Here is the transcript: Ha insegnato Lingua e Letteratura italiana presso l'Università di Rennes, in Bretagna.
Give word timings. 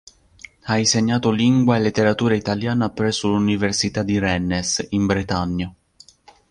Ha 0.63 0.77
insegnato 0.79 1.29
Lingua 1.29 1.75
e 1.75 1.79
Letteratura 1.79 2.33
italiana 2.33 2.89
presso 2.89 3.27
l'Università 3.27 4.01
di 4.01 4.17
Rennes, 4.17 4.83
in 4.89 5.05
Bretagna. 5.05 5.71